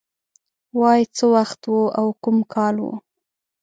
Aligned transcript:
وای 0.79 1.01
څه 1.15 1.25
وخت 1.33 1.61
و 1.73 1.77
او 1.99 2.07
کوم 2.23 2.23
کوم 2.23 2.37
کال 2.53 2.75
و 2.81 2.87